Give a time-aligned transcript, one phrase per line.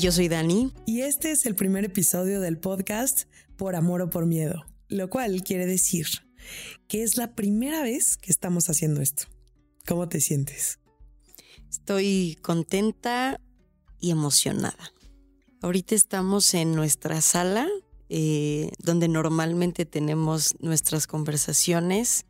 [0.00, 0.72] yo soy Dani.
[0.86, 3.24] Y este es el primer episodio del podcast
[3.56, 6.06] Por Amor o por Miedo, lo cual quiere decir
[6.88, 9.24] que es la primera vez que estamos haciendo esto.
[9.86, 10.78] ¿Cómo te sientes?
[11.68, 13.38] Estoy contenta
[13.98, 14.94] y emocionada.
[15.60, 17.68] Ahorita estamos en nuestra sala,
[18.08, 22.24] eh, donde normalmente tenemos nuestras conversaciones.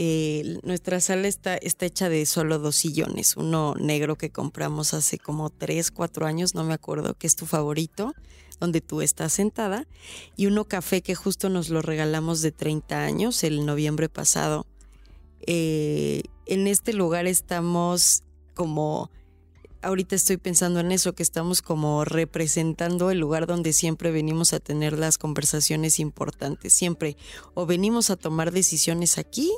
[0.00, 5.18] Eh, nuestra sala está, está hecha de solo dos sillones, uno negro que compramos hace
[5.18, 8.14] como tres, cuatro años, no me acuerdo, que es tu favorito,
[8.60, 9.88] donde tú estás sentada,
[10.36, 14.66] y uno café que justo nos lo regalamos de 30 años, el noviembre pasado.
[15.40, 18.22] Eh, en este lugar estamos
[18.54, 19.10] como
[19.82, 24.60] ahorita estoy pensando en eso, que estamos como representando el lugar donde siempre venimos a
[24.60, 26.72] tener las conversaciones importantes.
[26.72, 27.16] Siempre
[27.54, 29.50] o venimos a tomar decisiones aquí,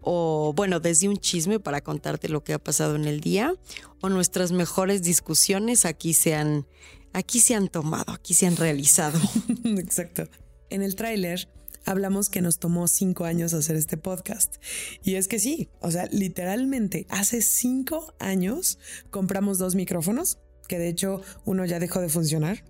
[0.00, 3.54] o bueno, desde un chisme para contarte lo que ha pasado en el día,
[4.00, 6.66] o nuestras mejores discusiones aquí se han,
[7.12, 9.18] aquí se han tomado, aquí se han realizado.
[9.64, 10.24] Exacto.
[10.70, 11.48] En el tráiler
[11.84, 14.56] hablamos que nos tomó cinco años hacer este podcast.
[15.02, 18.78] Y es que sí, o sea, literalmente hace cinco años
[19.10, 22.64] compramos dos micrófonos, que de hecho uno ya dejó de funcionar,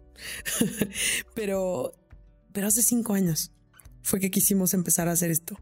[1.34, 1.92] pero,
[2.53, 3.53] pero hace cinco años
[4.03, 5.58] fue que quisimos empezar a hacer esto.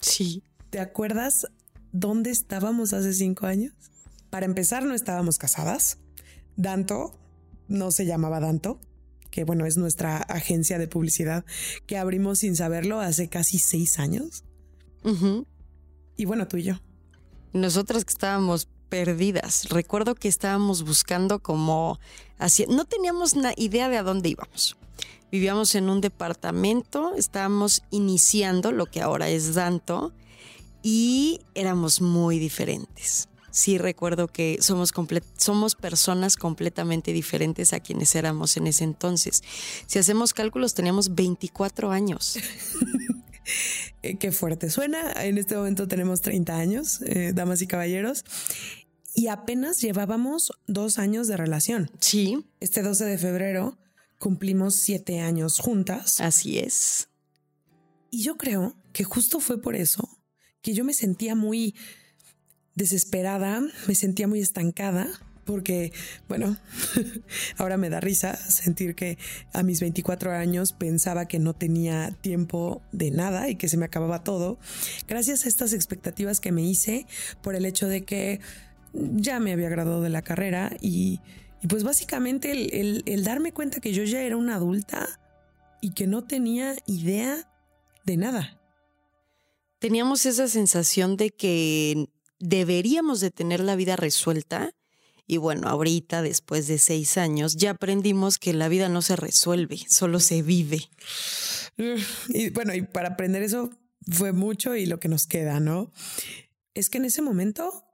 [0.00, 0.42] Sí.
[0.70, 1.46] ¿Te acuerdas
[1.92, 3.74] dónde estábamos hace cinco años?
[4.30, 5.98] Para empezar, no estábamos casadas.
[6.56, 7.18] Danto
[7.68, 8.80] no se llamaba Danto
[9.36, 11.44] que bueno, es nuestra agencia de publicidad
[11.84, 14.44] que abrimos sin saberlo hace casi seis años.
[16.16, 16.80] Y bueno, tú y yo.
[17.52, 19.68] Nosotras que estábamos perdidas.
[19.68, 22.00] Recuerdo que estábamos buscando como
[22.38, 24.78] así, no teníamos una idea de a dónde íbamos.
[25.30, 30.14] Vivíamos en un departamento, estábamos iniciando lo que ahora es Danto
[30.82, 34.92] y éramos muy diferentes sí recuerdo que somos,
[35.38, 39.42] somos personas completamente diferentes a quienes éramos en ese entonces.
[39.86, 42.38] Si hacemos cálculos, teníamos 24 años.
[44.02, 45.12] Eh, qué fuerte suena.
[45.24, 48.24] En este momento tenemos 30 años, eh, damas y caballeros.
[49.14, 51.88] Y apenas llevábamos dos años de relación.
[52.00, 52.44] Sí.
[52.58, 53.78] Este 12 de febrero
[54.18, 56.20] cumplimos siete años juntas.
[56.20, 57.08] Así es.
[58.10, 60.08] Y yo creo que justo fue por eso
[60.60, 61.76] que yo me sentía muy
[62.76, 65.08] desesperada, me sentía muy estancada
[65.46, 65.92] porque,
[66.28, 66.56] bueno,
[67.56, 69.16] ahora me da risa sentir que
[69.52, 73.86] a mis 24 años pensaba que no tenía tiempo de nada y que se me
[73.86, 74.58] acababa todo,
[75.08, 77.06] gracias a estas expectativas que me hice
[77.42, 78.40] por el hecho de que
[78.92, 81.20] ya me había graduado de la carrera y,
[81.68, 85.08] pues básicamente el, el darme cuenta que yo ya era una adulta
[85.80, 87.48] y que no tenía idea
[88.04, 88.60] de nada.
[89.78, 92.08] Teníamos esa sensación de que
[92.38, 94.74] deberíamos de tener la vida resuelta.
[95.26, 99.78] Y bueno, ahorita, después de seis años, ya aprendimos que la vida no se resuelve,
[99.88, 100.88] solo se vive.
[102.28, 103.70] Y bueno, y para aprender eso
[104.08, 105.92] fue mucho y lo que nos queda, ¿no?
[106.72, 107.84] Es que en ese momento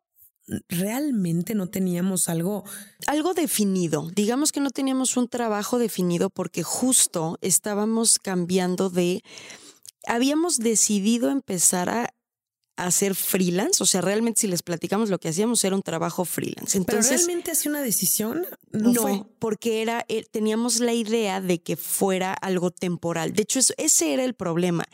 [0.68, 2.64] realmente no teníamos algo...
[3.06, 4.10] Algo definido.
[4.14, 9.22] Digamos que no teníamos un trabajo definido porque justo estábamos cambiando de...
[10.06, 12.14] Habíamos decidido empezar a
[12.76, 16.76] hacer freelance, o sea, realmente si les platicamos lo que hacíamos era un trabajo freelance.
[16.76, 18.46] Entonces, ¿Pero realmente hace una decisión?
[18.70, 23.32] No, porque era, eh, teníamos la idea de que fuera algo temporal.
[23.32, 24.84] De hecho, ese era el problema.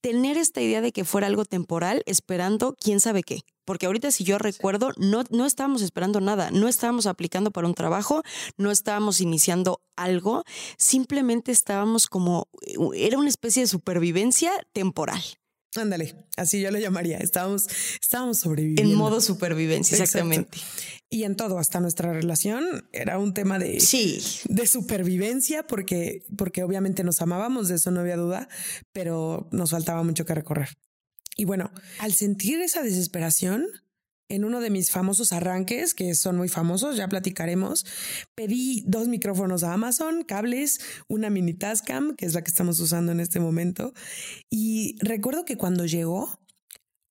[0.00, 3.42] Tener esta idea de que fuera algo temporal esperando quién sabe qué.
[3.64, 7.74] Porque ahorita si yo recuerdo, no, no estábamos esperando nada, no estábamos aplicando para un
[7.74, 8.22] trabajo,
[8.56, 10.42] no estábamos iniciando algo,
[10.76, 15.22] simplemente estábamos como, eh, era una especie de supervivencia temporal.
[15.74, 17.18] Ándale, así yo lo llamaría.
[17.18, 17.66] Estábamos,
[18.00, 18.82] estábamos sobreviviendo.
[18.82, 20.58] En modo supervivencia, exactamente.
[21.08, 24.20] Y en todo, hasta nuestra relación era un tema de, sí.
[24.48, 28.48] de supervivencia, porque, porque obviamente nos amábamos, de eso no había duda,
[28.92, 30.68] pero nos faltaba mucho que recorrer.
[31.36, 33.66] Y bueno, al sentir esa desesperación,
[34.32, 37.84] en uno de mis famosos arranques, que son muy famosos, ya platicaremos,
[38.34, 43.12] pedí dos micrófonos a Amazon, cables, una mini Tascam, que es la que estamos usando
[43.12, 43.92] en este momento.
[44.48, 46.40] Y recuerdo que cuando llegó,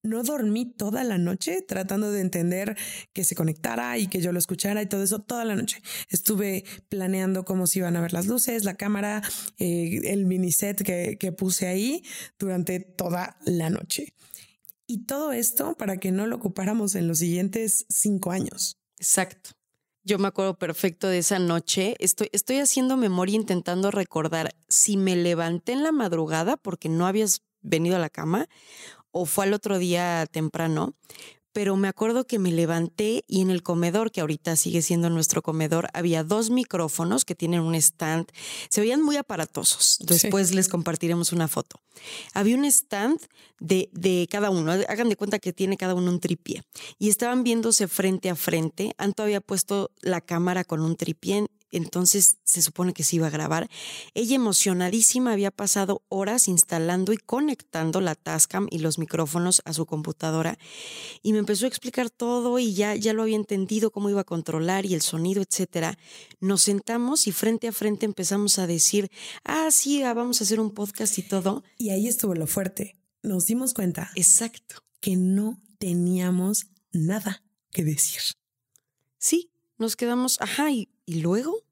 [0.03, 2.75] no dormí toda la noche tratando de entender
[3.13, 5.79] que se conectara y que yo lo escuchara y todo eso toda la noche.
[6.09, 9.21] Estuve planeando cómo se iban a ver las luces, la cámara,
[9.59, 12.03] eh, el mini set que, que puse ahí
[12.39, 14.11] durante toda la noche.
[14.87, 18.77] Y todo esto para que no lo ocupáramos en los siguientes cinco años.
[18.97, 19.51] Exacto.
[20.03, 21.95] Yo me acuerdo perfecto de esa noche.
[21.99, 27.43] Estoy, estoy haciendo memoria intentando recordar si me levanté en la madrugada porque no habías
[27.61, 28.47] venido a la cama
[29.11, 30.95] o fue al otro día temprano,
[31.53, 35.41] pero me acuerdo que me levanté y en el comedor, que ahorita sigue siendo nuestro
[35.41, 38.27] comedor, había dos micrófonos que tienen un stand.
[38.69, 39.97] Se veían muy aparatosos.
[40.01, 41.79] Después les compartiremos una foto.
[42.33, 43.19] Había un stand
[43.59, 44.71] de, de, cada uno.
[44.71, 46.63] Hagan de cuenta que tiene cada uno un tripié.
[46.99, 48.93] Y estaban viéndose frente a frente.
[48.97, 53.31] Anto había puesto la cámara con un tripié entonces se supone que se iba a
[53.31, 53.69] grabar.
[54.13, 59.85] Ella emocionadísima había pasado horas instalando y conectando la Tascam y los micrófonos a su
[59.85, 60.57] computadora
[61.21, 64.25] y me empezó a explicar todo y ya, ya lo había entendido cómo iba a
[64.25, 65.97] controlar y el sonido, etcétera.
[66.39, 69.09] Nos sentamos y frente a frente empezamos a decir,
[69.43, 71.63] ah, sí, ah, vamos a hacer un podcast y todo.
[71.77, 72.97] Y ahí estuvo lo fuerte.
[73.23, 74.11] Nos dimos cuenta.
[74.15, 74.83] Exacto.
[74.99, 78.21] Que no teníamos nada que decir.
[79.17, 81.63] Sí, nos quedamos, ajá, ¿y, luego?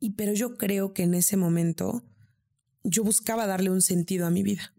[0.00, 2.02] Y pero yo creo que en ese momento
[2.82, 4.74] yo buscaba darle un sentido a mi vida.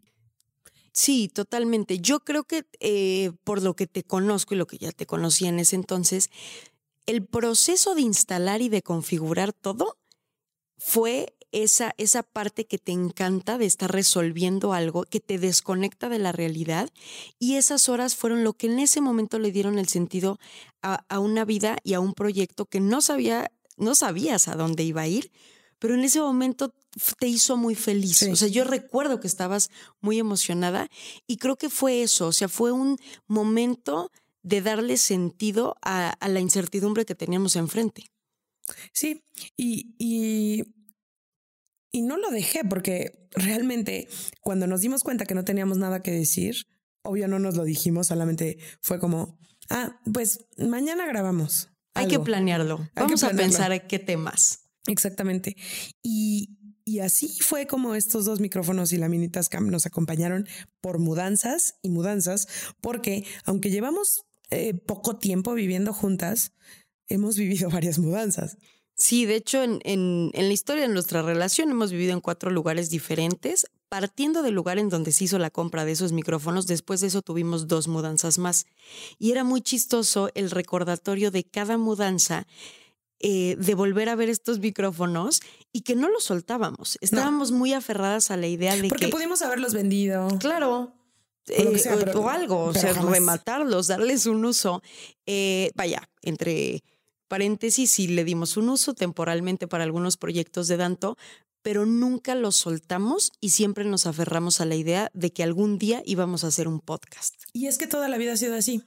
[0.92, 2.00] Sí, totalmente.
[2.00, 5.50] Yo creo que eh, por lo que te conozco y lo que ya te conocía
[5.50, 6.30] en ese entonces,
[7.06, 9.98] el proceso de instalar y de configurar todo
[10.78, 16.20] fue esa, esa parte que te encanta de estar resolviendo algo, que te desconecta de
[16.20, 16.90] la realidad.
[17.40, 20.38] Y esas horas fueron lo que en ese momento le dieron el sentido
[20.82, 25.02] a, una vida y a un proyecto que no sabía, no sabías a dónde iba
[25.02, 25.32] a ir,
[25.80, 26.74] pero en ese momento
[27.20, 28.24] te hizo muy feliz.
[28.24, 29.70] O sea, yo recuerdo que estabas
[30.00, 30.90] muy emocionada
[31.28, 34.12] y creo que fue eso, o sea, fue un momento
[34.42, 38.12] de darle sentido a, la incertidumbre que teníamos enfrente.
[38.94, 39.24] Sí,
[39.58, 40.64] y
[41.96, 44.10] y no lo dejé porque realmente
[44.42, 46.68] cuando nos dimos cuenta que no teníamos nada que decir,
[47.04, 49.40] obvio no nos lo dijimos, solamente fue como,
[49.70, 51.70] ah, pues mañana grabamos.
[51.96, 52.88] Hay que planearlo.
[52.96, 54.60] Vamos a pensar qué temas.
[54.88, 55.56] Exactamente.
[56.04, 60.48] Y, y así fue como estos dos micrófonos y la mini Tascam nos acompañaron
[60.82, 62.48] por mudanzas y mudanzas,
[62.82, 66.52] porque aunque llevamos eh, poco tiempo viviendo juntas,
[67.08, 68.58] hemos vivido varias mudanzas.
[68.98, 72.50] Sí, de hecho, en, en, en, la historia de nuestra relación hemos vivido en cuatro
[72.50, 73.68] lugares diferentes.
[73.98, 77.22] Partiendo del lugar en donde se hizo la compra de esos micrófonos, después de eso
[77.22, 78.66] tuvimos dos mudanzas más.
[79.20, 82.46] Y era muy chistoso el recordatorio de cada mudanza.
[83.22, 85.40] Eh, de volver a ver estos micrófonos
[85.72, 86.98] y que no los soltábamos.
[87.00, 89.12] Estábamos muy aferradas a la idea de Porque que.
[89.12, 90.28] pudimos haberlos vendido.
[90.40, 90.92] Claro.
[91.48, 91.82] Eh,
[92.14, 94.84] o, algo, o sea, rematarlos, darles un uso.
[95.26, 96.84] Eh, vaya, entre
[97.28, 101.18] paréntesis, sí le dimos un uso temporalmente para algunos proyectos de Danto,
[101.66, 106.04] pero nunca lo soltamos y siempre nos aferramos a la idea de que algún día
[106.06, 107.34] íbamos a hacer un podcast.
[107.54, 108.84] Y es que toda la vida ha sido así.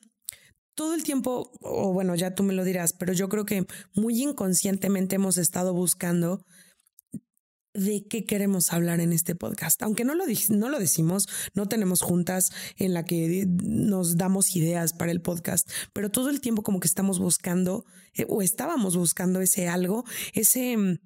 [0.76, 4.22] Todo el tiempo, o bueno, ya tú me lo dirás, pero yo creo que muy
[4.22, 6.44] inconscientemente hemos estado buscando
[7.74, 9.82] de qué queremos hablar en este podcast.
[9.82, 14.92] Aunque no lo, no lo decimos, no tenemos juntas en la que nos damos ideas
[14.92, 17.84] para el podcast, pero todo el tiempo como que estamos buscando
[18.14, 20.98] eh, o estábamos buscando ese algo, ese, mm,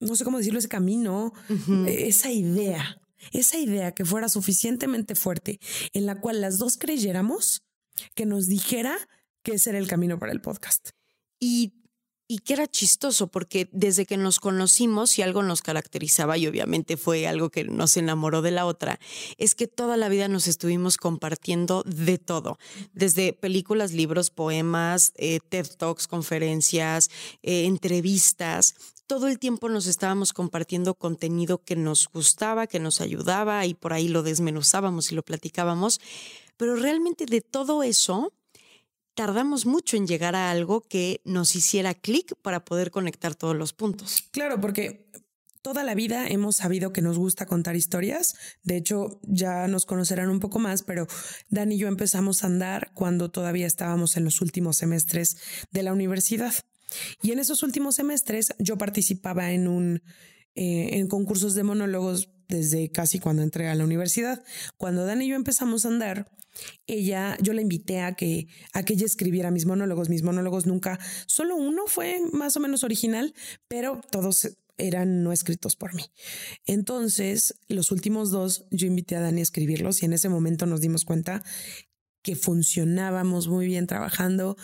[0.00, 1.32] no sé cómo decirlo, ese camino,
[1.86, 3.00] esa idea,
[3.32, 5.60] esa idea que fuera suficientemente fuerte
[5.92, 7.62] en la cual las dos creyéramos
[8.14, 8.96] que nos dijera
[9.42, 10.90] que ese era el camino para el podcast.
[11.38, 11.74] Y
[12.26, 16.96] y que era chistoso porque desde que nos conocimos y algo nos caracterizaba y obviamente
[16.96, 18.98] fue algo que nos enamoró de la otra,
[19.36, 22.58] es que toda la vida nos estuvimos compartiendo de todo,
[22.92, 27.10] desde películas, libros, poemas, eh, TED Talks, conferencias,
[27.42, 28.74] eh, entrevistas.
[29.06, 33.92] Todo el tiempo nos estábamos compartiendo contenido que nos gustaba, que nos ayudaba y por
[33.92, 36.00] ahí lo desmenuzábamos y lo platicábamos.
[36.56, 38.32] Pero realmente de todo eso,
[39.14, 43.72] tardamos mucho en llegar a algo que nos hiciera clic para poder conectar todos los
[43.72, 44.24] puntos.
[44.30, 45.10] Claro, porque
[45.62, 48.34] toda la vida hemos sabido que nos gusta contar historias.
[48.62, 51.06] De hecho, ya nos conocerán un poco más, pero
[51.48, 55.36] Dan y yo empezamos a andar cuando todavía estábamos en los últimos semestres
[55.70, 56.54] de la universidad.
[57.22, 60.02] Y en esos últimos semestres yo participaba en un
[60.56, 64.44] eh, en concursos de monólogos desde casi cuando entré a la universidad.
[64.76, 66.30] Cuando Dan y yo empezamos a andar,
[66.86, 70.08] ella, yo la invité a que, a que ella escribiera mis monólogos.
[70.08, 73.34] Mis monólogos nunca, solo uno fue más o menos original,
[73.66, 76.04] pero todos eran no escritos por mí.
[76.66, 80.80] Entonces, los últimos dos, yo invité a Dani a escribirlos y en ese momento nos
[80.80, 81.42] dimos cuenta
[82.22, 84.56] que funcionábamos muy bien trabajando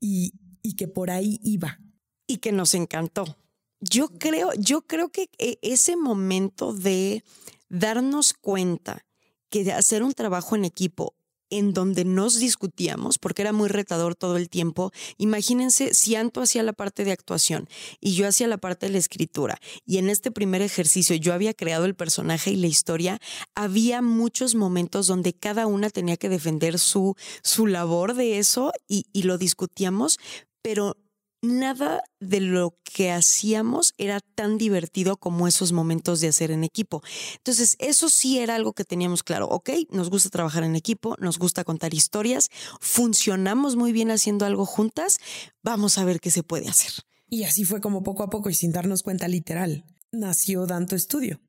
[0.00, 0.32] y,
[0.66, 1.78] y que por ahí iba.
[2.26, 3.36] Y que nos encantó.
[3.78, 7.22] Yo creo, yo creo que e, ese momento de
[7.68, 9.06] darnos cuenta
[9.48, 11.14] que hacer un trabajo en equipo
[11.48, 14.90] en donde nos discutíamos, porque era muy retador todo el tiempo.
[15.18, 17.68] Imagínense si Anto hacía la parte de actuación
[18.00, 21.54] y yo hacía la parte de la escritura, y en este primer ejercicio yo había
[21.54, 23.20] creado el personaje y la historia,
[23.54, 29.22] había muchos momentos donde cada una tenía que defender su, su labor de eso y
[29.22, 30.18] lo discutíamos,
[30.66, 30.96] pero
[31.42, 37.04] nada de lo que hacíamos era tan divertido como esos momentos de hacer en equipo.
[37.36, 39.46] Entonces, eso sí era algo que teníamos claro.
[39.46, 42.48] Ok, nos gusta trabajar en equipo, nos gusta contar historias,
[42.80, 45.20] funcionamos muy bien haciendo algo juntas,
[45.62, 46.90] vamos a ver qué se puede hacer.
[47.28, 51.45] Y así fue como poco a poco y sin darnos cuenta literal, nació Danto Estudio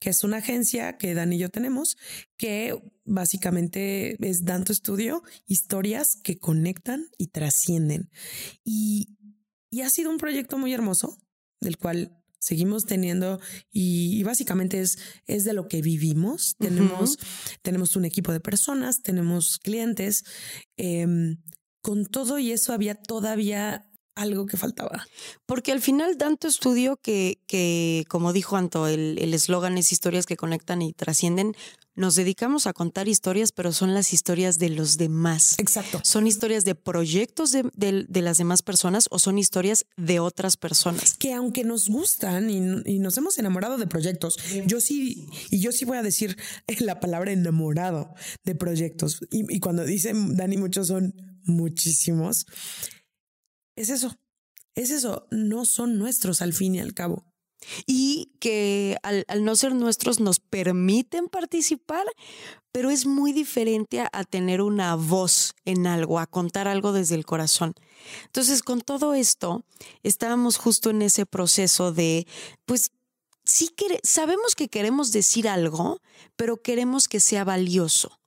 [0.00, 1.96] que es una agencia que Dan y yo tenemos,
[2.36, 8.10] que básicamente es Danto Estudio, historias que conectan y trascienden.
[8.64, 9.18] Y
[9.70, 11.18] y ha sido un proyecto muy hermoso,
[11.60, 16.56] del cual seguimos teniendo y, básicamente es, es de lo que vivimos.
[16.58, 17.18] Tenemos,
[17.62, 20.24] tenemos un equipo de personas, tenemos clientes.
[20.76, 21.38] Em,
[21.80, 23.87] con todo y eso había todavía
[24.18, 25.06] algo que faltaba.
[25.46, 30.36] Porque al final tanto estudio que, que como dijo Anto, el eslogan es historias que
[30.36, 31.54] conectan y trascienden,
[31.98, 35.56] nos dedicamos a contar historias, pero son las historias de los demás.
[35.58, 36.00] Exacto.
[36.04, 41.14] Son historias de proyectos de, las demás personas o son historias de otras personas.
[41.14, 42.60] Que aunque nos gustan y,
[43.00, 46.38] nos hemos enamorado de proyectos, yo sí, y yo sí voy a decir
[46.78, 49.18] la palabra enamorado de proyectos.
[49.32, 52.46] Y, y cuando dicen Dani, muchos son muchísimos.
[53.78, 54.16] Es eso,
[54.74, 57.24] es eso, no son nuestros al fin y al cabo
[57.86, 62.06] y que al, no ser nuestros nos permiten participar,
[62.72, 67.24] pero es muy diferente a, tener una voz en algo, a contar algo desde el
[67.24, 67.74] corazón.
[68.24, 69.64] Entonces, con todo esto,
[70.02, 72.26] estábamos justo en ese proceso de,
[72.64, 72.92] pues,
[73.44, 73.70] sí
[74.02, 76.00] sabemos que queremos decir algo,
[76.36, 78.20] pero queremos que sea valioso.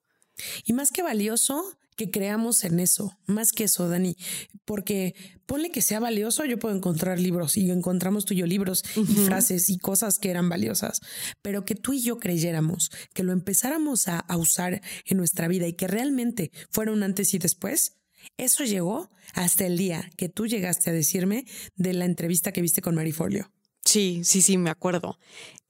[0.66, 4.18] Y más que valioso, que creamos en eso, más que eso, Dani,
[4.66, 5.14] porque
[5.46, 9.14] ponle que sea valioso, yo puedo encontrar libros y encontramos tú y yo libros y
[9.18, 11.02] frases y cosas que eran valiosas,
[11.44, 15.74] pero que tú y yo creyéramos, que lo empezáramos a, usar en nuestra vida y
[15.74, 17.98] que realmente fuera un antes y después,
[18.38, 22.82] eso llegó hasta el día que tú llegaste a decirme de la entrevista que viste
[22.82, 23.52] con Marifolio.
[23.86, 25.20] Sí, sí, sí, me acuerdo.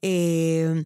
[0.00, 0.84] Eh,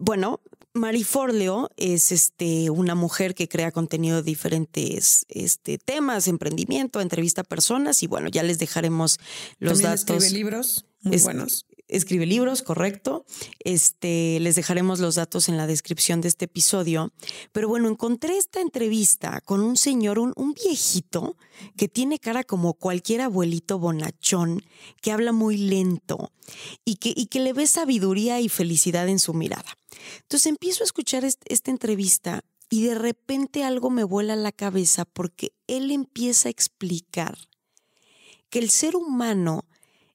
[0.00, 0.40] bueno,
[0.74, 7.42] Mari Forleo es este, una mujer que crea contenido de diferentes este, temas, emprendimiento, entrevista
[7.42, 9.18] a personas y bueno, ya les dejaremos
[9.58, 10.24] los También datos.
[10.24, 11.66] Escribe libros muy buenos.
[11.92, 13.26] Escribe libros, correcto.
[13.58, 17.12] Este, les dejaremos los datos en la descripción de este episodio.
[17.52, 21.36] Pero bueno, encontré esta entrevista con un señor, un, viejito,
[21.76, 24.62] que tiene cara como cualquier abuelito bonachón,
[25.02, 26.32] que habla muy lento
[26.86, 29.76] y que, le ve sabiduría y felicidad en su mirada.
[30.22, 35.52] Entonces empiezo a escuchar esta entrevista y de repente algo me vuela la cabeza porque
[35.66, 37.36] él empieza a explicar
[38.48, 39.66] que el ser humano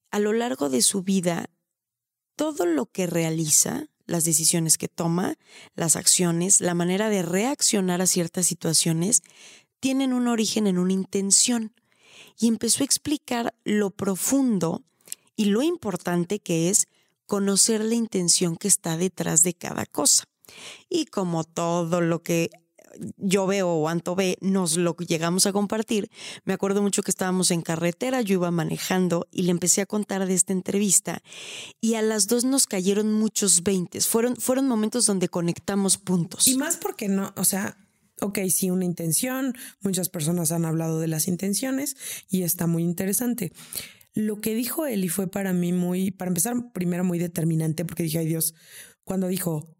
[0.09, 1.49] a lo largo de su vida,
[2.37, 5.37] todo lo que realiza, las decisiones que toma,
[5.75, 9.23] las acciones, la manera de reaccionar a ciertas situaciones,
[9.81, 11.73] tienen un origen en una intención.
[12.39, 14.83] Y empezó a explicar lo profundo
[15.35, 16.87] y lo importante que es
[17.25, 20.25] conocer la intención que está detrás de cada cosa.
[20.89, 22.51] Y como todo lo que
[23.17, 26.09] yo veo o Anto ve, nos lo llegamos a compartir.
[26.45, 30.25] Me acuerdo mucho que estábamos en carretera, yo iba manejando y le empecé a contar
[30.25, 31.21] de esta entrevista
[31.81, 34.07] y a las dos nos cayeron muchos veintes.
[34.07, 36.47] Fueron, fueron momentos donde conectamos puntos.
[36.47, 37.77] Y más porque no, o sea,
[38.21, 41.95] ok, sí, una intención, muchas personas han hablado de las intenciones
[42.29, 43.51] y está muy interesante.
[44.13, 48.19] Lo que dijo Eli fue para mí muy, para empezar, primero muy determinante, porque dije,
[48.19, 48.55] ay Dios,
[49.03, 49.76] cuando dijo,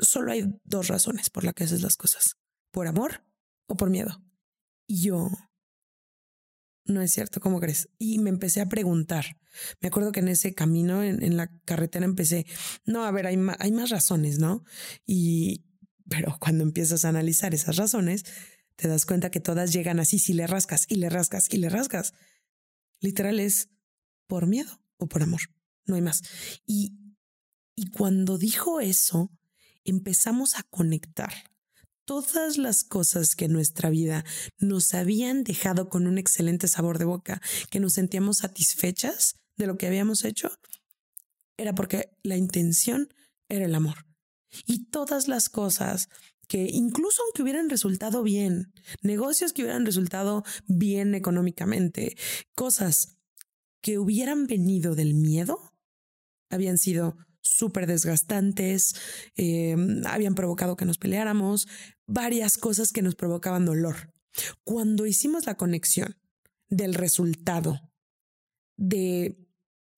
[0.00, 2.36] solo hay dos razones por las que haces las cosas,
[2.70, 3.24] por amor
[3.66, 4.22] o por miedo.
[4.86, 5.28] Y yo,
[6.84, 7.88] no es cierto, ¿cómo crees?
[7.98, 9.38] Y me empecé a preguntar.
[9.80, 12.46] Me acuerdo que en ese camino, en, la carretera, empecé,
[12.84, 14.64] no, a ver, hay, hay más razones, ¿no?
[15.06, 15.64] Y,
[16.08, 18.24] pero cuando empiezas a analizar esas razones,
[18.76, 21.68] te das cuenta que todas llegan así, si le rascas y le rascas y le
[21.68, 22.14] rascas
[23.00, 23.68] literal es
[24.26, 25.40] por miedo o por amor,
[25.84, 26.22] no hay más.
[26.66, 26.98] Y,
[27.74, 29.30] y cuando dijo eso,
[29.84, 31.32] empezamos a conectar
[32.04, 34.24] todas las cosas que en nuestra vida
[34.58, 39.78] nos habían dejado con un excelente sabor de boca, que nos sentíamos satisfechas de lo
[39.78, 40.50] que habíamos hecho,
[41.56, 43.08] era porque la intención
[43.48, 44.06] era el amor.
[44.66, 46.08] Y todas las cosas
[46.48, 52.16] que incluso aunque hubieran resultado bien, negocios que hubieran resultado bien económicamente,
[52.54, 53.16] cosas
[53.80, 55.72] que hubieran venido del miedo,
[56.50, 58.94] habían sido súper desgastantes,
[59.36, 61.68] eh, habían provocado que nos peleáramos,
[62.06, 64.12] varias cosas que nos provocaban dolor.
[64.64, 66.16] Cuando hicimos la conexión
[66.68, 67.80] del resultado
[68.76, 69.36] de,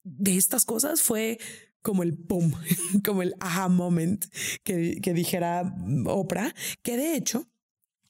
[0.02, 1.38] de estas cosas fue
[1.82, 2.52] como el pum,
[3.04, 4.24] como el aha moment
[4.64, 5.72] que, que dijera
[6.06, 7.46] Oprah, que de hecho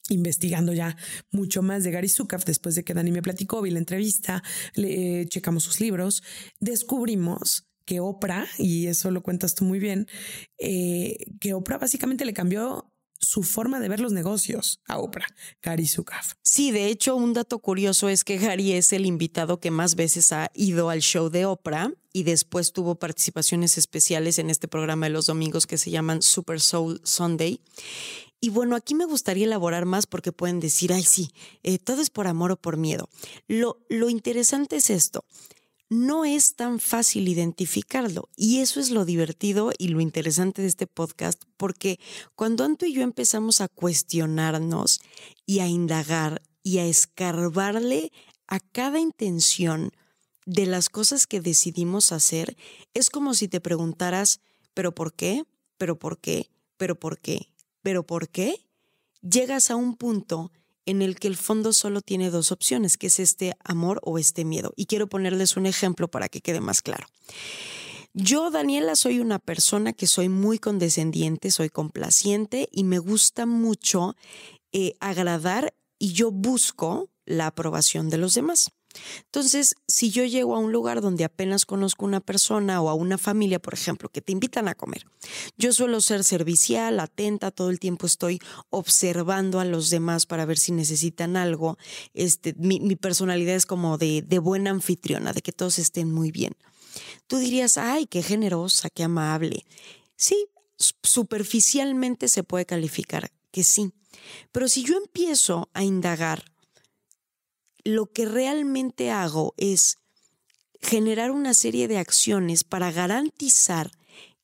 [0.09, 0.95] investigando ya
[1.31, 4.43] mucho más de Gary Zukav después de que Dani me platicó, vi la entrevista,
[4.75, 6.23] le, eh, checamos sus libros,
[6.59, 10.07] descubrimos que Oprah, y eso lo cuentas tú muy bien,
[10.57, 15.27] eh, que Oprah básicamente le cambió su forma de ver los negocios a Oprah,
[15.61, 16.23] Gary Zukav.
[16.41, 20.31] Sí, de hecho, un dato curioso es que Gary es el invitado que más veces
[20.31, 25.11] ha ido al show de Oprah y después tuvo participaciones especiales en este programa de
[25.11, 27.59] los domingos que se llaman Super Soul Sunday.
[28.39, 31.31] Y bueno, aquí me gustaría elaborar más porque pueden decir, ay, sí,
[31.63, 33.09] eh, todo es por amor o por miedo.
[33.47, 35.25] Lo, lo interesante es esto
[35.89, 38.29] no es tan fácil identificarlo.
[38.35, 41.99] Y eso es lo divertido y lo interesante de este podcast, porque
[42.35, 45.01] cuando Anto y yo empezamos a cuestionarnos
[45.45, 48.11] y a indagar y a escarbarle
[48.47, 49.91] a cada intención
[50.45, 52.55] de las cosas que decidimos hacer,
[52.93, 54.41] es como si te preguntaras,
[54.73, 55.43] ¿pero por qué?
[55.77, 56.49] ¿pero por qué?
[56.77, 57.49] ¿pero por qué?
[57.81, 58.65] ¿pero por qué?
[59.21, 60.51] Llegas a un punto
[60.85, 64.45] en el que el fondo solo tiene dos opciones, que es este amor o este
[64.45, 64.73] miedo.
[64.75, 67.07] Y quiero ponerles un ejemplo para que quede más claro.
[68.13, 74.15] Yo, Daniela, soy una persona que soy muy condescendiente, soy complaciente y me gusta mucho
[74.71, 78.71] eh, agradar y yo busco la aprobación de los demás.
[79.25, 83.17] Entonces, si yo llego a un lugar donde apenas conozco una persona o a una
[83.17, 85.05] familia, por ejemplo, que te invitan a comer,
[85.57, 90.57] yo suelo ser servicial, atenta, todo el tiempo estoy observando a los demás para ver
[90.57, 91.77] si necesitan algo.
[92.13, 96.53] Este, mi, personalidad es como de, de buena anfitriona, de que todos estén muy bien.
[97.27, 99.65] Tú dirías, ay, qué generosa, qué amable.
[100.15, 100.47] Sí,
[101.03, 103.91] superficialmente se puede calificar que sí.
[104.51, 106.45] Pero si yo empiezo a indagar
[107.85, 109.99] lo que realmente hago es
[110.81, 113.91] generar una serie de acciones para garantizar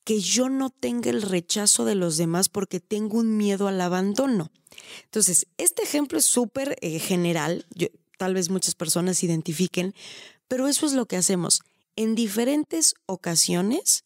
[0.04, 4.50] que yo no tenga el rechazo de los demás porque tengo un miedo al abandono.
[5.04, 7.66] Entonces, este ejemplo es súper eh, general,
[8.16, 9.94] tal vez muchas personas identifiquen,
[10.48, 11.62] pero eso es lo que hacemos.
[11.94, 14.04] En diferentes ocasiones,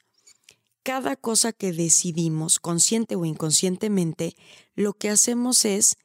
[0.83, 4.35] cada cosa que decidimos, consciente o inconscientemente,
[4.75, 5.97] lo que hacemos es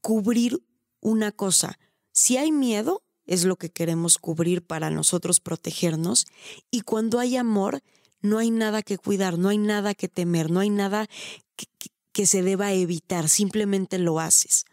[0.00, 0.62] cubrir
[1.00, 1.78] una cosa.
[2.14, 6.26] Si hay miedo, es lo que queremos cubrir para nosotros protegernos.
[6.70, 7.82] Y cuando hay amor,
[8.20, 11.08] no hay nada que cuidar, no hay nada que temer, no hay nada
[12.12, 14.64] que, se deba evitar, simplemente lo haces.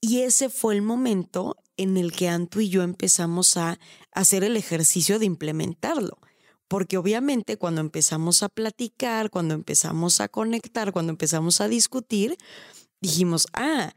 [0.00, 3.80] Y ese fue el momento en el que Antu y yo empezamos a
[4.12, 6.18] hacer el ejercicio de implementarlo.
[6.68, 12.38] Porque obviamente cuando empezamos a platicar, cuando empezamos a conectar, cuando empezamos a discutir,
[13.00, 13.92] dijimos, ah,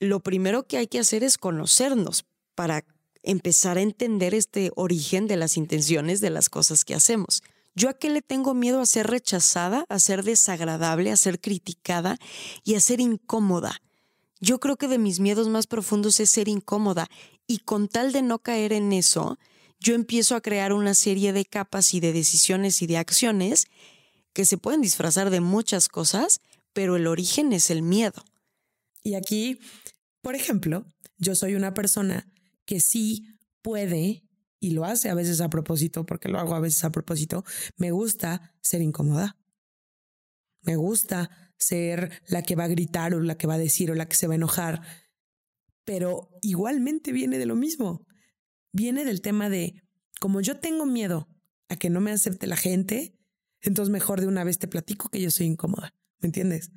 [0.00, 2.84] lo primero que hay que hacer es conocernos para
[3.22, 7.42] empezar a entender este origen de las intenciones de las cosas que hacemos.
[7.74, 12.16] ¿Yo a qué le tengo miedo a ser rechazada, a ser desagradable, a ser criticada
[12.64, 13.82] y a ser incómoda?
[14.40, 17.08] Yo creo que de mis miedos más profundos es ser incómoda
[17.46, 19.38] y con tal de no caer en eso,
[19.78, 23.66] yo empiezo a crear una serie de capas y de decisiones y de acciones
[24.32, 26.40] que se pueden disfrazar de muchas cosas,
[26.72, 28.24] pero el origen es el miedo.
[29.06, 29.60] Y aquí,
[30.20, 32.28] por ejemplo, yo soy una persona
[32.64, 34.24] que sí puede
[34.58, 37.44] y lo hace a veces a propósito, porque lo hago a veces a propósito,
[37.76, 39.36] me gusta ser incómoda.
[40.62, 43.94] Me gusta ser la que va a gritar o la que va a decir o
[43.94, 44.82] la que se va a enojar.
[45.84, 48.04] Pero igualmente viene de lo mismo.
[48.72, 49.84] Viene del tema de,
[50.18, 51.28] como yo tengo miedo
[51.68, 53.14] a que no me acepte la gente,
[53.60, 55.94] entonces mejor de una vez te platico que yo soy incómoda.
[56.18, 56.72] ¿Me entiendes?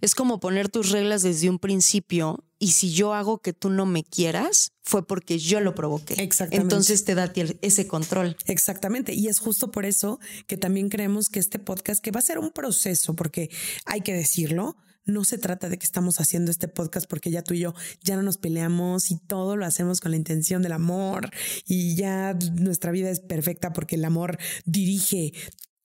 [0.00, 3.86] Es como poner tus reglas desde un principio y si yo hago que tú no
[3.86, 6.14] me quieras, fue porque yo lo provoqué.
[6.14, 6.62] Exactamente.
[6.62, 8.36] Entonces te da ese control.
[8.46, 9.14] Exactamente.
[9.14, 12.38] Y es justo por eso que también creemos que este podcast, que va a ser
[12.38, 13.50] un proceso, porque
[13.84, 17.54] hay que decirlo, no se trata de que estamos haciendo este podcast porque ya tú
[17.54, 21.30] y yo ya no nos peleamos y todo lo hacemos con la intención del amor
[21.64, 25.32] y ya nuestra vida es perfecta porque el amor dirige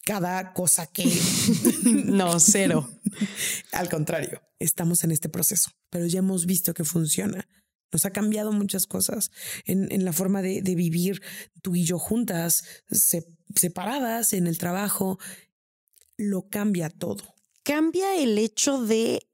[0.03, 1.05] cada cosa que...
[1.83, 2.89] no, cero.
[3.71, 7.47] Al contrario, estamos en este proceso, pero ya hemos visto que funciona.
[7.91, 9.31] Nos ha cambiado muchas cosas
[9.65, 11.21] en, la forma de, vivir
[11.61, 12.63] tú y yo juntas,
[13.53, 15.19] separadas en el trabajo.
[16.15, 17.35] Lo cambia todo.
[17.63, 19.27] Cambia el hecho de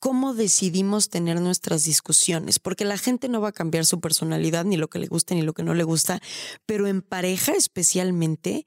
[0.00, 4.76] cómo decidimos tener nuestras discusiones, porque la gente no va a cambiar su personalidad, ni
[4.76, 6.20] lo que le gusta, ni lo que no le gusta,
[6.66, 8.66] pero en pareja especialmente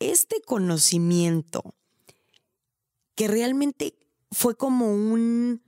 [0.00, 1.74] este conocimiento
[3.14, 3.94] que realmente
[4.30, 5.62] fue como un,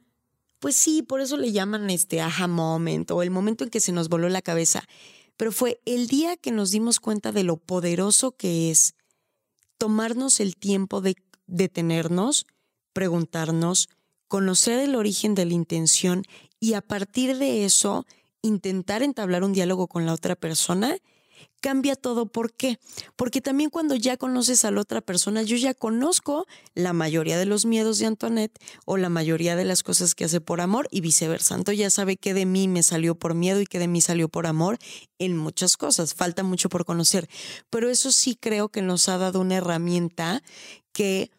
[0.58, 3.92] pues sí, por eso le llaman este aha moment o el momento en que se
[3.92, 4.82] nos voló la cabeza.
[5.36, 8.94] Pero fue el día que nos dimos cuenta de lo poderoso que es
[9.78, 11.16] tomarnos el tiempo de
[11.46, 12.46] detenernos,
[12.92, 13.88] preguntarnos,
[14.28, 16.24] conocer el origen de la intención
[16.58, 18.06] y a partir de eso
[18.40, 20.96] intentar entablar un diálogo con la otra persona
[21.62, 22.26] cambia todo.
[22.26, 22.78] ¿Por qué?
[23.16, 27.46] Porque también cuando ya conoces a la otra persona, yo ya conozco la mayoría de
[27.46, 31.00] los miedos de Antoinette o la mayoría de las cosas que hace por amor y
[31.00, 31.54] viceversa.
[31.54, 34.28] Entonces ya sabe que de mí me salió por miedo y que de mí salió
[34.28, 34.76] por amor
[35.18, 36.12] en muchas cosas.
[36.14, 37.30] Falta mucho por conocer.
[37.70, 40.42] Pero eso sí creo que nos ha dado una herramienta
[40.92, 41.30] que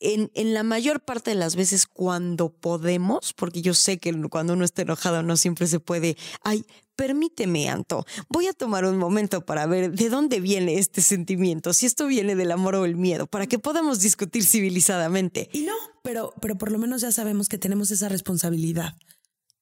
[0.00, 4.52] en, en, la mayor parte de las veces cuando podemos, porque yo sé que cuando
[4.52, 6.64] uno está enojado no siempre se puede, ay,
[6.98, 11.86] permíteme, Anto, voy a tomar un momento para ver de dónde viene este sentimiento, si
[11.86, 15.48] esto viene del amor o el miedo, para que podamos discutir civilizadamente.
[15.52, 18.94] Y no, pero, pero por lo menos ya sabemos que tenemos esa responsabilidad.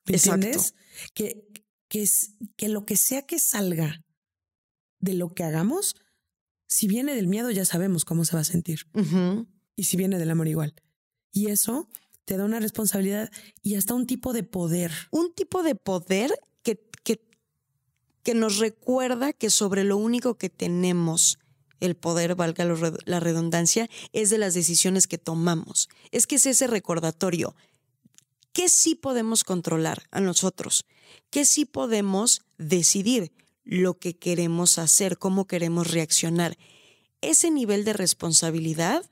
[0.07, 0.75] entiendes?
[1.14, 1.46] Que,
[1.88, 4.03] que, es, que lo que sea que salga
[4.99, 5.94] de lo que hagamos,
[6.68, 8.87] si viene del miedo ya sabemos cómo se va a sentir
[9.77, 10.75] y si viene del amor igual.
[11.33, 11.89] Y eso
[12.25, 13.31] te da una responsabilidad
[13.62, 14.91] y hasta un tipo de poder.
[15.11, 17.21] Un tipo de poder que, que,
[18.23, 21.39] que nos recuerda que sobre lo único que tenemos
[21.81, 22.65] el poder, valga
[23.05, 25.89] la redundancia, es de las decisiones que tomamos.
[26.11, 27.55] Es que es ese recordatorio.
[28.53, 30.87] ¿Qué sí podemos controlar a nosotros?
[31.31, 33.33] ¿Qué sí podemos decidir?
[33.65, 36.57] Lo que queremos hacer, cómo queremos reaccionar.
[37.21, 39.05] Ese nivel de responsabilidad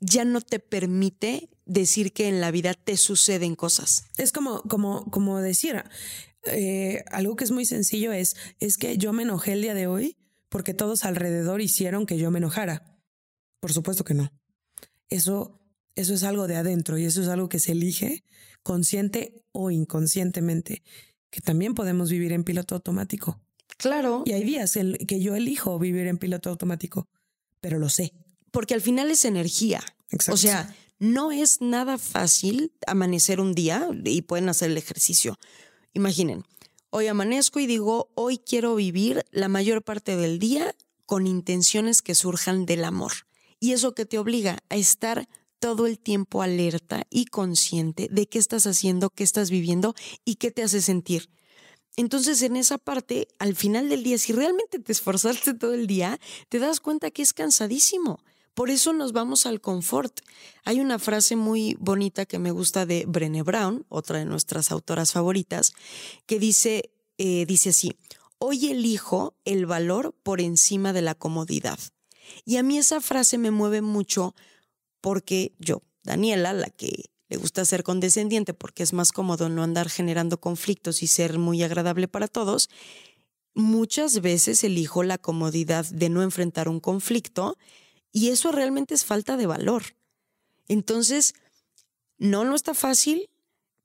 [0.00, 4.04] ya no te permite decir que en la vida te suceden cosas.
[4.16, 5.82] Es como, como, como decir,
[6.46, 9.86] eh, algo que es muy sencillo es, es que yo me enojé el día de
[9.86, 10.16] hoy
[10.48, 12.98] porque todos alrededor hicieron que yo me enojara.
[13.60, 14.32] Por supuesto que no.
[15.10, 15.60] Eso,
[15.94, 18.24] eso es algo de adentro y eso es algo que se elige
[18.62, 20.82] consciente o inconscientemente,
[21.30, 23.40] que también podemos vivir en piloto automático.
[23.76, 24.22] Claro.
[24.26, 27.08] Y hay días en que yo elijo vivir en piloto automático,
[27.60, 28.12] pero lo sé
[28.50, 29.82] porque al final es energía.
[30.30, 35.38] O sea, no es nada fácil amanecer un día y pueden hacer el ejercicio.
[35.92, 36.44] Imaginen,
[36.90, 40.74] hoy amanezco y digo, hoy quiero vivir la mayor parte del día
[41.06, 43.12] con intenciones que surjan del amor.
[43.60, 48.38] Y eso que te obliga a estar todo el tiempo alerta y consciente de qué
[48.38, 51.30] estás haciendo, qué estás viviendo y qué te hace sentir.
[51.96, 56.20] Entonces, en esa parte, al final del día, si realmente te esforzaste todo el día,
[56.48, 58.20] te das cuenta que es cansadísimo.
[58.58, 60.18] Por eso nos vamos al confort.
[60.64, 65.12] Hay una frase muy bonita que me gusta de Brené Brown, otra de nuestras autoras
[65.12, 65.74] favoritas,
[66.26, 67.94] que dice, eh, dice así,
[68.38, 71.78] hoy elijo el valor por encima de la comodidad.
[72.44, 74.34] Y a mí esa frase me mueve mucho
[75.00, 79.88] porque yo, Daniela, la que le gusta ser condescendiente porque es más cómodo no andar
[79.88, 82.70] generando conflictos y ser muy agradable para todos,
[83.54, 87.56] muchas veces elijo la comodidad de no enfrentar un conflicto
[88.12, 89.82] y eso realmente es falta de valor.
[90.68, 91.34] Entonces,
[92.18, 93.28] no, no está fácil,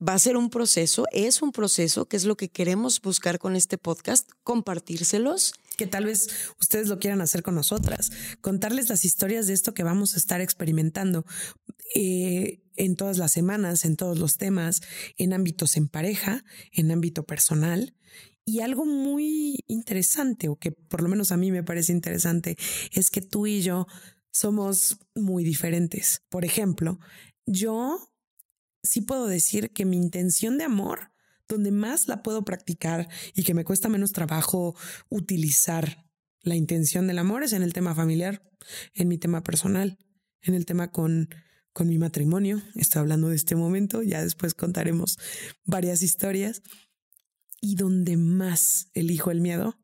[0.05, 3.55] va a ser un proceso, es un proceso, que es lo que queremos buscar con
[3.55, 5.53] este podcast, compartírselos.
[5.77, 9.81] Que tal vez ustedes lo quieran hacer con nosotras, contarles las historias de esto que
[9.81, 11.25] vamos a estar experimentando
[11.95, 14.81] eh, en todas las semanas, en todos los temas,
[15.17, 17.95] en ámbitos en pareja, en ámbito personal.
[18.45, 22.57] Y algo muy interesante, o que por lo menos a mí me parece interesante,
[22.91, 23.87] es que tú y yo
[24.33, 26.23] somos muy diferentes.
[26.27, 26.99] Por ejemplo,
[27.45, 28.11] yo
[28.81, 31.11] sí puedo decir que mi intención de amor,
[31.47, 34.75] donde más la puedo practicar y que me cuesta menos trabajo
[35.09, 36.09] utilizar
[36.41, 38.43] la intención del amor es en el tema familiar,
[38.93, 39.97] en mi tema personal,
[40.41, 41.29] en el tema con,
[41.71, 42.61] con mi matrimonio.
[42.75, 45.17] Estoy hablando de este momento, ya después contaremos
[45.63, 46.61] varias historias.
[47.61, 49.79] Y donde más elijo el miedo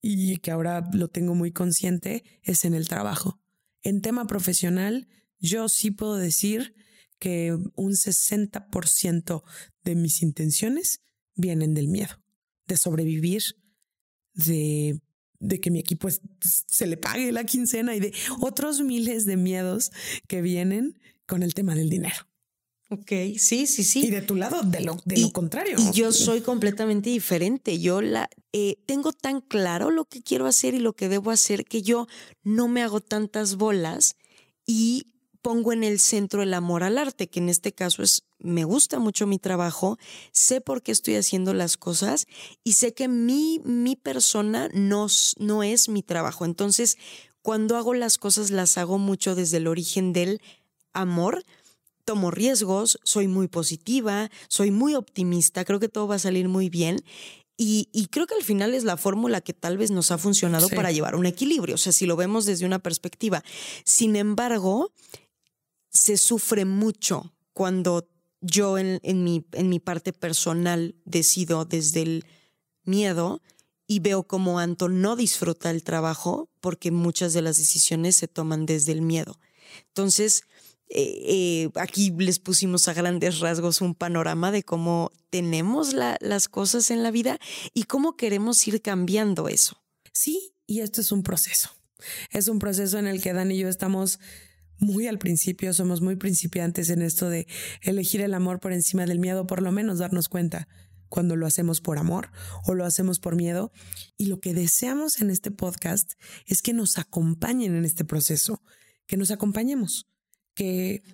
[0.00, 3.40] y que ahora lo tengo muy consciente es en el trabajo.
[3.82, 6.74] En tema profesional, yo sí puedo decir
[7.18, 9.42] que un 60%
[9.84, 11.00] de mis intenciones
[11.34, 12.22] vienen del miedo,
[12.66, 13.42] de sobrevivir,
[14.34, 15.00] de,
[15.38, 16.08] de que mi equipo
[16.40, 19.92] se le pague la quincena y de otros miles de miedos
[20.28, 22.16] que vienen con el tema del dinero.
[22.88, 24.06] Ok, sí, sí, sí.
[24.06, 25.76] Y de tu lado, de lo, de lo contrario.
[25.78, 27.80] Y yo soy completamente diferente.
[27.80, 31.64] Yo la eh, tengo tan claro lo que quiero hacer y lo que debo hacer
[31.64, 32.06] que yo
[32.44, 34.14] no me hago tantas bolas
[34.66, 35.08] y
[35.42, 38.98] pongo en el centro el amor al arte, que en este caso es, me gusta
[38.98, 39.96] mucho mi trabajo,
[40.32, 42.26] sé por qué estoy haciendo las cosas
[42.64, 45.06] y sé que mi, mi persona no,
[45.38, 46.44] no es mi trabajo.
[46.44, 46.98] Entonces,
[47.42, 50.40] cuando hago las cosas, las hago mucho desde el origen del
[50.92, 51.44] amor,
[52.06, 56.70] tomo riesgos, soy muy positiva, soy muy optimista, creo que todo va a salir muy
[56.70, 57.04] bien.
[57.58, 60.92] Y, creo que al final es la fórmula que tal vez nos ha funcionado para
[60.92, 63.42] llevar un equilibrio, o sea, si lo vemos desde una perspectiva.
[63.84, 64.92] Sin embargo,
[65.90, 68.08] se sufre mucho cuando
[68.42, 72.24] yo en, mi, en mi parte personal decido desde el
[72.84, 73.40] miedo
[73.86, 78.66] y veo como Anton no disfruta el trabajo porque muchas de las decisiones se toman
[78.66, 79.40] desde el miedo.
[79.88, 80.44] Entonces,
[80.88, 86.90] eh, eh, aquí les pusimos a grandes rasgos un panorama de cómo tenemos las cosas
[86.90, 87.38] en la vida
[87.74, 89.82] y cómo queremos ir cambiando eso.
[90.12, 91.70] Sí, y esto es un proceso.
[92.30, 94.20] Es un proceso en el que Dan y yo estamos
[94.78, 97.46] muy al principio, somos muy principiantes en esto de
[97.80, 100.68] elegir el amor por encima del miedo, por lo menos darnos cuenta
[101.08, 102.30] cuando lo hacemos por amor
[102.64, 103.72] o lo hacemos por miedo.
[104.16, 106.12] Y lo que deseamos en este podcast
[106.46, 108.62] es que nos acompañen en este proceso,
[109.06, 110.06] que nos acompañemos
[110.56, 111.04] que,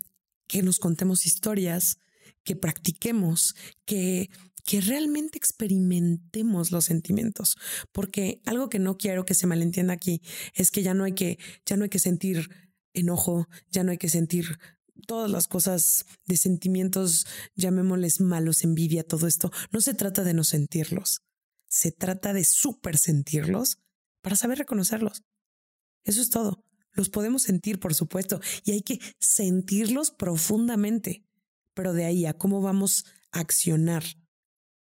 [0.46, 1.98] que nos contemos historias,
[2.44, 4.30] que practiquemos, que,
[4.64, 7.56] que realmente experimentemos los sentimientos.
[7.92, 10.22] Porque algo que no quiero que se malentienda aquí
[10.54, 12.48] es que ya no hay que, ya no hay que sentir
[12.94, 14.58] enojo, ya no hay que sentir
[15.06, 17.26] todas las cosas de sentimientos,
[17.56, 19.50] llamémosles malos, envidia, todo esto.
[19.72, 21.22] No se trata de no sentirlos.
[21.66, 23.78] Se trata de súper sentirlos
[24.20, 25.22] para saber reconocerlos.
[26.04, 26.64] Eso es todo.
[26.92, 31.24] Los podemos sentir, por supuesto, y hay que sentirlos profundamente.
[31.74, 34.04] Pero de ahí a cómo vamos a accionar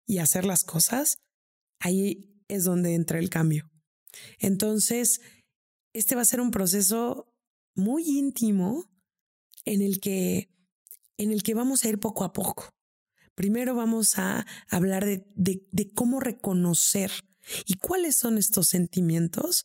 [0.06, 1.16] y hacer las cosas,
[1.80, 3.70] ahí es donde entra el cambio.
[4.38, 5.20] Entonces,
[5.92, 7.32] este va a ser un proceso
[7.74, 8.84] muy íntimo
[9.64, 10.48] en el que,
[11.16, 12.70] en el que vamos a ir poco a poco.
[13.34, 17.10] Primero vamos a hablar de, cómo reconocer
[17.66, 19.64] y cuáles son estos sentimientos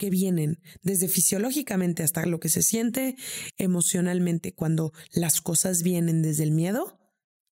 [0.00, 3.16] que vienen desde fisiológicamente hasta lo que se siente
[3.58, 6.98] emocionalmente cuando las cosas vienen desde el miedo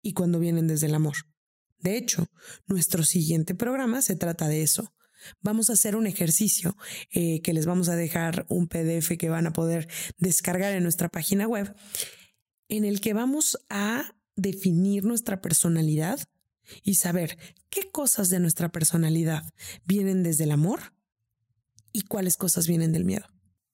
[0.00, 1.14] y cuando vienen desde el amor.
[1.78, 2.26] De hecho,
[2.66, 4.94] nuestro siguiente programa se trata de eso.
[5.42, 6.74] Vamos a hacer un ejercicio
[7.10, 11.10] eh, que les vamos a dejar un PDF que van a poder descargar en nuestra
[11.10, 11.76] página web,
[12.68, 16.18] en el que vamos a definir nuestra personalidad
[16.82, 17.36] y saber
[17.68, 19.42] qué cosas de nuestra personalidad
[19.84, 20.97] vienen desde el amor
[21.92, 23.26] y cuáles cosas vienen del miedo.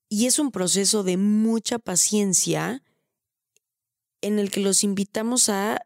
[0.09, 2.83] Y es un proceso de mucha paciencia
[4.21, 5.81] en el que los invitamos a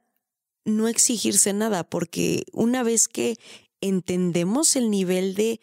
[0.66, 3.38] no exigirse nada, porque una vez que
[3.82, 5.62] entendemos el nivel de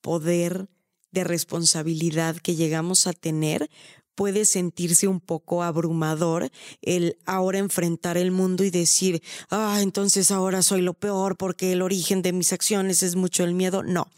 [0.00, 0.68] poder,
[1.10, 3.68] de responsabilidad que llegamos a tener,
[4.14, 6.50] puede sentirse un poco abrumador
[6.80, 11.82] el ahora enfrentar el mundo y decir, ah, entonces ahora soy lo peor porque el
[11.82, 13.82] origen de mis acciones es mucho el miedo.
[13.82, 14.08] No,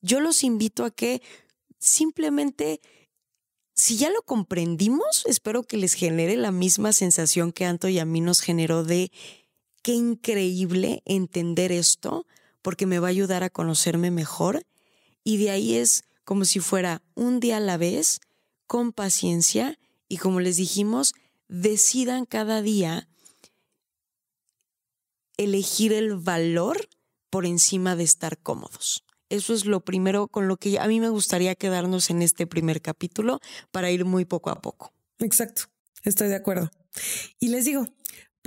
[0.00, 1.22] yo los invito a que
[1.78, 2.80] simplemente,
[3.74, 8.04] si ya lo comprendimos, espero que les genere la misma sensación que Anto y a
[8.04, 9.10] mí nos generó de
[9.82, 12.26] qué increíble entender esto,
[12.62, 14.66] porque me va a ayudar a conocerme mejor.
[15.24, 18.20] Y de ahí es como si fuera un día a la vez,
[18.66, 21.14] con paciencia, y como les dijimos,
[21.48, 23.08] decidan cada día
[25.36, 26.88] elegir el valor
[27.30, 29.04] por encima de estar cómodos.
[29.28, 32.80] Eso es lo primero con lo que a mí me gustaría quedarnos en este primer
[32.80, 34.92] capítulo para ir muy poco a poco.
[35.18, 35.62] Exacto,
[36.04, 36.70] estoy de acuerdo.
[37.38, 37.86] Y les digo,